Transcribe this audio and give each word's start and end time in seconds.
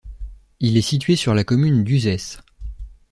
Il 0.59 0.77
est 0.77 0.81
situé 0.81 1.15
sur 1.15 1.35
la 1.35 1.43
commune 1.43 1.83
d'Uzès. 1.83 2.39